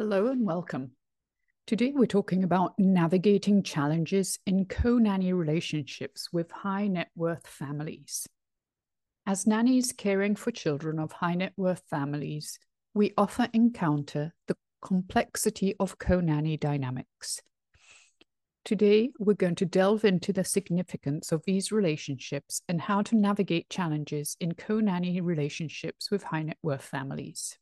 Hello 0.00 0.28
and 0.28 0.46
welcome. 0.46 0.92
Today 1.66 1.90
we're 1.92 2.06
talking 2.06 2.44
about 2.44 2.78
navigating 2.78 3.64
challenges 3.64 4.38
in 4.46 4.66
co 4.66 4.96
nanny 4.96 5.32
relationships 5.32 6.28
with 6.32 6.52
high 6.52 6.86
net 6.86 7.08
worth 7.16 7.48
families. 7.48 8.28
As 9.26 9.44
nannies 9.44 9.92
caring 9.92 10.36
for 10.36 10.52
children 10.52 11.00
of 11.00 11.10
high 11.10 11.34
net 11.34 11.52
worth 11.56 11.82
families, 11.90 12.60
we 12.94 13.12
often 13.18 13.48
encounter 13.52 14.34
the 14.46 14.54
complexity 14.80 15.74
of 15.80 15.98
co 15.98 16.20
nanny 16.20 16.56
dynamics. 16.56 17.40
Today, 18.64 19.10
we're 19.18 19.34
going 19.34 19.56
to 19.56 19.66
delve 19.66 20.04
into 20.04 20.32
the 20.32 20.44
significance 20.44 21.32
of 21.32 21.42
these 21.44 21.72
relationships 21.72 22.62
and 22.68 22.82
how 22.82 23.02
to 23.02 23.16
navigate 23.16 23.68
challenges 23.68 24.36
in 24.38 24.54
co 24.54 24.78
nanny 24.78 25.20
relationships 25.20 26.08
with 26.08 26.22
high 26.22 26.44
net 26.44 26.58
worth 26.62 26.84
families. 26.84 27.58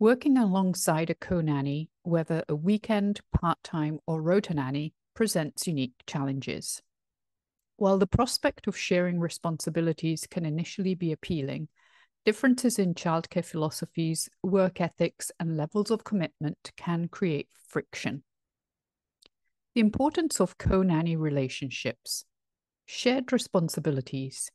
Working 0.00 0.38
alongside 0.38 1.10
a 1.10 1.14
co 1.14 1.42
nanny, 1.42 1.90
whether 2.04 2.42
a 2.48 2.56
weekend, 2.56 3.20
part 3.38 3.58
time, 3.62 3.98
or 4.06 4.22
rota 4.22 4.54
nanny, 4.54 4.94
presents 5.12 5.66
unique 5.66 5.92
challenges. 6.06 6.80
While 7.76 7.98
the 7.98 8.06
prospect 8.06 8.66
of 8.66 8.74
sharing 8.74 9.20
responsibilities 9.20 10.26
can 10.26 10.46
initially 10.46 10.94
be 10.94 11.12
appealing, 11.12 11.68
differences 12.24 12.78
in 12.78 12.94
childcare 12.94 13.44
philosophies, 13.44 14.30
work 14.42 14.80
ethics, 14.80 15.30
and 15.38 15.58
levels 15.58 15.90
of 15.90 16.02
commitment 16.02 16.72
can 16.78 17.08
create 17.08 17.50
friction. 17.68 18.22
The 19.74 19.82
importance 19.82 20.40
of 20.40 20.56
co 20.56 20.82
nanny 20.82 21.16
relationships, 21.16 22.24
shared 22.86 23.34
responsibilities, 23.34 24.50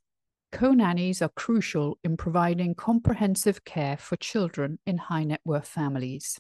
Co 0.56 0.72
nannies 0.72 1.22
are 1.22 1.28
crucial 1.36 2.00
in 2.02 2.16
providing 2.16 2.76
comprehensive 2.76 3.66
care 3.66 3.98
for 3.98 4.16
children 4.16 4.80
in 4.86 4.98
high 4.98 5.26
net 5.26 5.42
worth 5.44 5.68
families. 5.68 6.40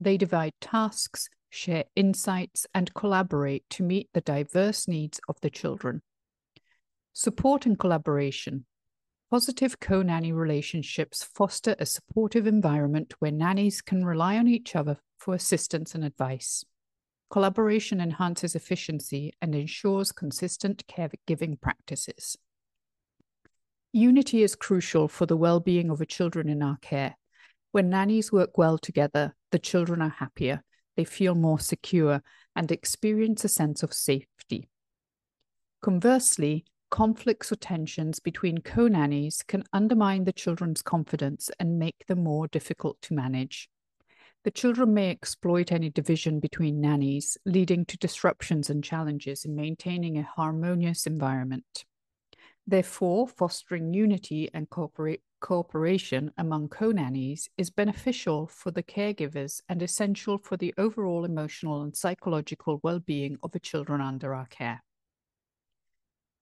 They 0.00 0.16
divide 0.16 0.54
tasks, 0.60 1.28
share 1.50 1.84
insights, 1.94 2.66
and 2.74 2.92
collaborate 2.94 3.62
to 3.70 3.84
meet 3.84 4.08
the 4.12 4.20
diverse 4.20 4.88
needs 4.88 5.20
of 5.28 5.40
the 5.40 5.50
children. 5.50 6.02
Support 7.12 7.64
and 7.64 7.78
collaboration. 7.78 8.66
Positive 9.30 9.78
co 9.78 10.02
nanny 10.02 10.32
relationships 10.32 11.22
foster 11.22 11.76
a 11.78 11.86
supportive 11.86 12.48
environment 12.48 13.14
where 13.20 13.30
nannies 13.30 13.82
can 13.82 14.04
rely 14.04 14.36
on 14.36 14.48
each 14.48 14.74
other 14.74 14.98
for 15.16 15.32
assistance 15.32 15.94
and 15.94 16.02
advice. 16.04 16.64
Collaboration 17.30 18.00
enhances 18.00 18.56
efficiency 18.56 19.32
and 19.40 19.54
ensures 19.54 20.10
consistent 20.10 20.84
caregiving 20.88 21.60
practices. 21.60 22.36
Unity 23.96 24.42
is 24.42 24.56
crucial 24.56 25.06
for 25.06 25.24
the 25.24 25.36
well 25.36 25.60
being 25.60 25.88
of 25.88 25.98
the 25.98 26.04
children 26.04 26.48
in 26.48 26.64
our 26.64 26.78
care. 26.78 27.16
When 27.70 27.90
nannies 27.90 28.32
work 28.32 28.58
well 28.58 28.76
together, 28.76 29.36
the 29.52 29.60
children 29.60 30.02
are 30.02 30.08
happier, 30.08 30.64
they 30.96 31.04
feel 31.04 31.36
more 31.36 31.60
secure, 31.60 32.20
and 32.56 32.72
experience 32.72 33.44
a 33.44 33.48
sense 33.48 33.84
of 33.84 33.94
safety. 33.94 34.68
Conversely, 35.80 36.64
conflicts 36.90 37.52
or 37.52 37.54
tensions 37.54 38.18
between 38.18 38.58
co 38.58 38.88
nannies 38.88 39.44
can 39.46 39.62
undermine 39.72 40.24
the 40.24 40.32
children's 40.32 40.82
confidence 40.82 41.48
and 41.60 41.78
make 41.78 42.04
them 42.08 42.24
more 42.24 42.48
difficult 42.48 43.00
to 43.02 43.14
manage. 43.14 43.68
The 44.42 44.50
children 44.50 44.92
may 44.92 45.10
exploit 45.10 45.70
any 45.70 45.88
division 45.88 46.40
between 46.40 46.80
nannies, 46.80 47.38
leading 47.46 47.84
to 47.84 47.96
disruptions 47.96 48.68
and 48.68 48.82
challenges 48.82 49.44
in 49.44 49.54
maintaining 49.54 50.18
a 50.18 50.24
harmonious 50.24 51.06
environment. 51.06 51.84
Therefore, 52.66 53.28
fostering 53.28 53.92
unity 53.92 54.48
and 54.54 54.70
cooperation 54.70 56.32
among 56.38 56.68
co 56.70 56.92
nannies 56.92 57.50
is 57.58 57.68
beneficial 57.68 58.46
for 58.46 58.70
the 58.70 58.82
caregivers 58.82 59.60
and 59.68 59.82
essential 59.82 60.38
for 60.38 60.56
the 60.56 60.72
overall 60.78 61.26
emotional 61.26 61.82
and 61.82 61.94
psychological 61.94 62.80
well 62.82 63.00
being 63.00 63.36
of 63.42 63.52
the 63.52 63.60
children 63.60 64.00
under 64.00 64.34
our 64.34 64.46
care. 64.46 64.82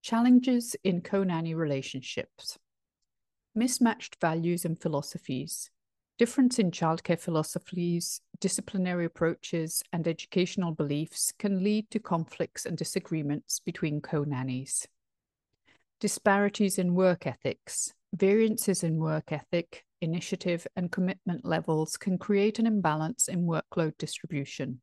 Challenges 0.02 0.76
in 0.84 1.00
co 1.00 1.24
nanny 1.24 1.54
relationships. 1.54 2.56
Mismatched 3.52 4.20
values 4.20 4.64
and 4.64 4.80
philosophies, 4.80 5.70
difference 6.18 6.60
in 6.60 6.70
childcare 6.70 7.18
philosophies, 7.18 8.20
disciplinary 8.38 9.06
approaches, 9.06 9.82
and 9.92 10.06
educational 10.06 10.70
beliefs 10.70 11.32
can 11.36 11.64
lead 11.64 11.90
to 11.90 11.98
conflicts 11.98 12.64
and 12.64 12.78
disagreements 12.78 13.58
between 13.58 14.00
co 14.00 14.22
nannies 14.22 14.86
disparities 16.02 16.80
in 16.80 16.94
work 16.94 17.28
ethics, 17.28 17.94
variances 18.12 18.82
in 18.82 18.96
work 18.96 19.30
ethic, 19.30 19.84
initiative, 20.00 20.66
and 20.74 20.90
commitment 20.90 21.44
levels 21.44 21.96
can 21.96 22.18
create 22.18 22.58
an 22.58 22.66
imbalance 22.66 23.28
in 23.28 23.46
workload 23.46 23.96
distribution, 23.98 24.80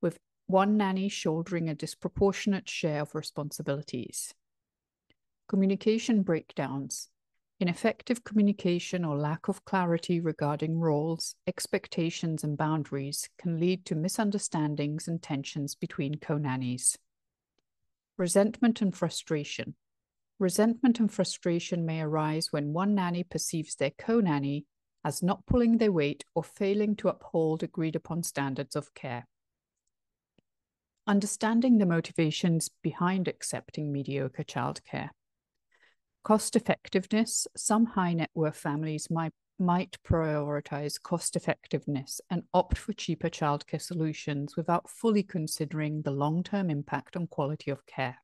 with 0.00 0.20
one 0.46 0.76
nanny 0.76 1.08
shouldering 1.08 1.68
a 1.68 1.74
disproportionate 1.74 2.68
share 2.68 3.02
of 3.02 3.16
responsibilities. 3.16 4.32
Communication 5.48 6.22
breakdowns. 6.22 7.08
Ineffective 7.58 8.22
communication 8.22 9.04
or 9.04 9.18
lack 9.18 9.48
of 9.48 9.64
clarity 9.64 10.20
regarding 10.20 10.78
roles, 10.78 11.34
expectations, 11.48 12.44
and 12.44 12.56
boundaries 12.56 13.28
can 13.36 13.58
lead 13.58 13.84
to 13.84 13.96
misunderstandings 13.96 15.08
and 15.08 15.20
tensions 15.20 15.74
between 15.74 16.14
co 16.14 16.38
nannies. 16.38 16.96
Resentment 18.16 18.80
and 18.80 18.94
frustration. 18.94 19.74
Resentment 20.40 20.98
and 20.98 21.12
frustration 21.12 21.84
may 21.84 22.00
arise 22.00 22.48
when 22.50 22.72
one 22.72 22.94
nanny 22.94 23.22
perceives 23.22 23.74
their 23.74 23.90
co 23.90 24.20
nanny 24.20 24.64
as 25.04 25.22
not 25.22 25.44
pulling 25.44 25.76
their 25.76 25.92
weight 25.92 26.24
or 26.34 26.42
failing 26.42 26.96
to 26.96 27.10
uphold 27.10 27.62
agreed 27.62 27.94
upon 27.94 28.22
standards 28.22 28.74
of 28.74 28.94
care. 28.94 29.28
Understanding 31.06 31.76
the 31.76 31.84
motivations 31.84 32.70
behind 32.82 33.28
accepting 33.28 33.92
mediocre 33.92 34.42
childcare. 34.42 35.10
Cost 36.24 36.56
effectiveness. 36.56 37.46
Some 37.54 37.84
high 37.84 38.14
net 38.14 38.30
worth 38.34 38.56
families 38.56 39.10
might, 39.10 39.34
might 39.58 39.98
prioritize 40.08 40.98
cost 40.98 41.36
effectiveness 41.36 42.18
and 42.30 42.44
opt 42.54 42.78
for 42.78 42.94
cheaper 42.94 43.28
childcare 43.28 43.82
solutions 43.82 44.56
without 44.56 44.88
fully 44.88 45.22
considering 45.22 46.00
the 46.00 46.10
long 46.10 46.42
term 46.42 46.70
impact 46.70 47.14
on 47.14 47.26
quality 47.26 47.70
of 47.70 47.84
care 47.84 48.16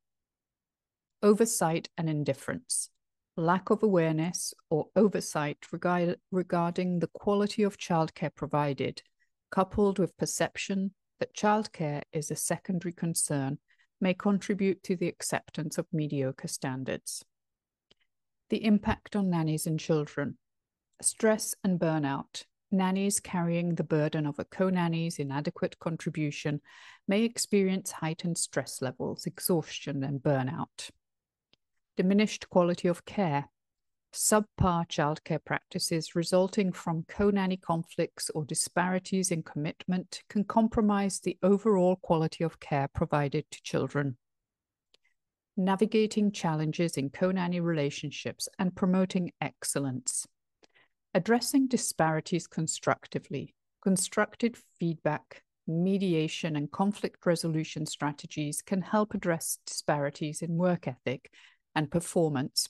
oversight 1.22 1.88
and 1.96 2.08
indifference, 2.08 2.90
lack 3.36 3.70
of 3.70 3.82
awareness 3.82 4.54
or 4.70 4.86
oversight 4.96 5.58
regard, 5.72 6.18
regarding 6.30 6.98
the 6.98 7.08
quality 7.08 7.62
of 7.62 7.78
childcare 7.78 8.34
provided, 8.34 9.02
coupled 9.50 9.98
with 9.98 10.16
perception 10.16 10.92
that 11.18 11.34
childcare 11.34 12.02
is 12.12 12.30
a 12.30 12.36
secondary 12.36 12.92
concern, 12.92 13.58
may 14.00 14.12
contribute 14.12 14.82
to 14.82 14.96
the 14.96 15.08
acceptance 15.08 15.78
of 15.78 15.86
mediocre 15.92 16.48
standards. 16.48 17.24
The 18.50 18.64
impact 18.64 19.16
on 19.16 19.30
nannies 19.30 19.66
and 19.66 19.80
children. 19.80 20.36
Stress 21.00 21.54
and 21.64 21.80
burnout. 21.80 22.44
Nannies 22.70 23.20
carrying 23.20 23.74
the 23.74 23.84
burden 23.84 24.26
of 24.26 24.38
a 24.38 24.44
co 24.44 24.68
nanny's 24.70 25.18
inadequate 25.18 25.78
contribution 25.78 26.60
may 27.08 27.22
experience 27.22 27.90
heightened 27.90 28.38
stress 28.38 28.82
levels, 28.82 29.24
exhaustion, 29.24 30.02
and 30.04 30.20
burnout 30.20 30.90
diminished 31.96 32.48
quality 32.50 32.88
of 32.88 33.04
care, 33.04 33.48
subpar 34.12 34.88
childcare 34.88 35.44
practices 35.44 36.14
resulting 36.14 36.72
from 36.72 37.04
co 37.08 37.30
nanny 37.30 37.56
conflicts 37.56 38.30
or 38.30 38.44
disparities 38.44 39.30
in 39.30 39.42
commitment 39.42 40.22
can 40.28 40.44
compromise 40.44 41.20
the 41.20 41.36
overall 41.42 41.96
quality 41.96 42.44
of 42.44 42.60
care 42.60 42.88
provided 42.88 43.44
to 43.50 43.62
children. 43.62 44.16
Navigating 45.56 46.32
challenges 46.32 46.96
in 46.96 47.10
co 47.10 47.30
nanny 47.30 47.60
relationships 47.60 48.48
and 48.58 48.74
promoting 48.74 49.32
excellence. 49.40 50.26
Addressing 51.14 51.68
disparities 51.68 52.46
constructively, 52.46 53.54
constructive 53.82 54.62
feedback, 54.78 55.42
mediation, 55.66 56.56
and 56.56 56.70
conflict 56.70 57.24
resolution 57.24 57.86
strategies 57.86 58.62
can 58.62 58.82
help 58.82 59.14
address 59.14 59.58
disparities 59.66 60.42
in 60.42 60.56
work 60.56 60.86
ethic 60.86 61.30
and 61.76 61.90
performance 61.90 62.68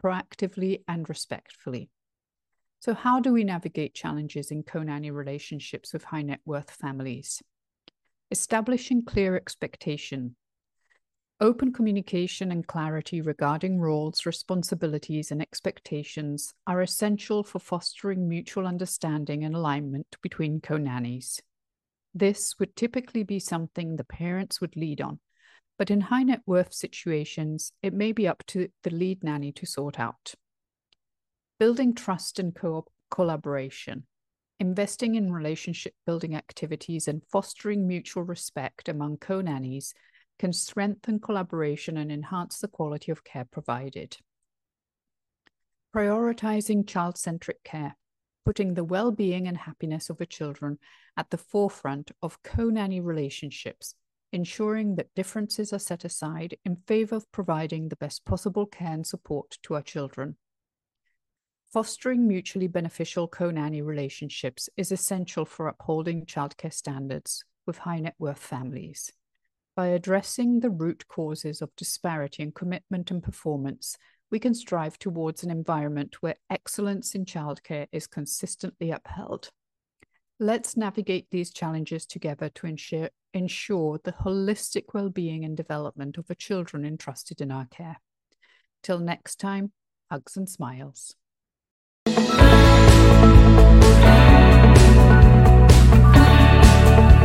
proactively 0.00 0.82
and 0.86 1.08
respectfully. 1.08 1.90
So, 2.80 2.94
how 2.94 3.20
do 3.20 3.32
we 3.32 3.44
navigate 3.44 3.94
challenges 3.94 4.50
in 4.50 4.62
co 4.62 4.82
nanny 4.82 5.10
relationships 5.10 5.92
with 5.92 6.04
high 6.04 6.22
net 6.22 6.40
worth 6.44 6.70
families? 6.70 7.42
Establishing 8.30 9.04
clear 9.04 9.34
expectation. 9.34 10.36
Open 11.40 11.72
communication 11.72 12.52
and 12.52 12.66
clarity 12.66 13.22
regarding 13.22 13.80
roles, 13.80 14.26
responsibilities, 14.26 15.30
and 15.30 15.40
expectations 15.40 16.52
are 16.66 16.82
essential 16.82 17.42
for 17.42 17.58
fostering 17.58 18.28
mutual 18.28 18.66
understanding 18.66 19.42
and 19.42 19.56
alignment 19.56 20.16
between 20.22 20.60
co 20.60 20.76
nannies. 20.76 21.40
This 22.14 22.58
would 22.58 22.76
typically 22.76 23.22
be 23.22 23.38
something 23.38 23.96
the 23.96 24.04
parents 24.04 24.60
would 24.60 24.76
lead 24.76 25.00
on, 25.00 25.20
but 25.80 25.90
in 25.90 26.02
high 26.02 26.22
net 26.22 26.42
worth 26.44 26.74
situations, 26.74 27.72
it 27.82 27.94
may 27.94 28.12
be 28.12 28.28
up 28.28 28.44
to 28.46 28.68
the 28.82 28.90
lead 28.90 29.24
nanny 29.24 29.50
to 29.50 29.64
sort 29.64 29.98
out. 29.98 30.34
Building 31.58 31.94
trust 31.94 32.38
and 32.38 32.54
co- 32.54 32.84
collaboration. 33.10 34.04
investing 34.58 35.14
in 35.14 35.32
relationship 35.32 35.94
building 36.04 36.36
activities 36.36 37.08
and 37.08 37.22
fostering 37.32 37.88
mutual 37.88 38.22
respect 38.22 38.90
among 38.90 39.16
co 39.16 39.40
nannies 39.40 39.94
can 40.38 40.52
strengthen 40.52 41.18
collaboration 41.18 41.96
and 41.96 42.12
enhance 42.12 42.58
the 42.58 42.68
quality 42.68 43.10
of 43.10 43.24
care 43.24 43.46
provided. 43.50 44.18
Prioritizing 45.96 46.86
child 46.86 47.16
centric 47.16 47.64
care, 47.64 47.96
putting 48.44 48.74
the 48.74 48.84
well 48.84 49.12
being 49.12 49.48
and 49.48 49.56
happiness 49.56 50.10
of 50.10 50.18
the 50.18 50.26
children 50.26 50.78
at 51.16 51.30
the 51.30 51.38
forefront 51.38 52.10
of 52.20 52.42
co 52.42 52.68
nanny 52.68 53.00
relationships, 53.00 53.94
ensuring 54.32 54.96
that 54.96 55.14
differences 55.14 55.72
are 55.72 55.78
set 55.78 56.04
aside 56.04 56.56
in 56.64 56.76
favor 56.76 57.16
of 57.16 57.30
providing 57.32 57.88
the 57.88 57.96
best 57.96 58.24
possible 58.24 58.66
care 58.66 58.92
and 58.92 59.06
support 59.06 59.58
to 59.62 59.74
our 59.74 59.82
children. 59.82 60.36
Fostering 61.72 62.26
mutually 62.26 62.66
beneficial 62.66 63.28
co 63.28 63.50
nanny 63.50 63.80
relationships 63.80 64.68
is 64.76 64.90
essential 64.90 65.44
for 65.44 65.68
upholding 65.68 66.26
childcare 66.26 66.72
standards 66.72 67.44
with 67.66 67.78
high 67.78 68.00
net 68.00 68.14
worth 68.18 68.38
families. 68.38 69.12
By 69.76 69.88
addressing 69.88 70.60
the 70.60 70.70
root 70.70 71.06
causes 71.06 71.62
of 71.62 71.74
disparity 71.76 72.42
in 72.42 72.52
commitment 72.52 73.10
and 73.10 73.22
performance, 73.22 73.96
we 74.30 74.38
can 74.38 74.54
strive 74.54 74.98
towards 74.98 75.42
an 75.42 75.50
environment 75.50 76.16
where 76.20 76.36
excellence 76.50 77.14
in 77.14 77.24
childcare 77.24 77.86
is 77.92 78.06
consistently 78.06 78.90
upheld. 78.90 79.50
Let's 80.42 80.74
navigate 80.74 81.26
these 81.30 81.52
challenges 81.52 82.06
together 82.06 82.48
to 82.48 82.66
ensure, 82.66 83.10
ensure 83.34 84.00
the 84.02 84.12
holistic 84.12 84.84
well-being 84.94 85.44
and 85.44 85.54
development 85.54 86.16
of 86.16 86.28
the 86.28 86.34
children 86.34 86.86
entrusted 86.86 87.42
in 87.42 87.50
our 87.50 87.66
care. 87.66 88.00
Till 88.82 89.00
next 89.00 89.38
time, 89.38 89.72
hugs 90.10 90.38
and 90.38 90.48
smiles. 90.48 91.14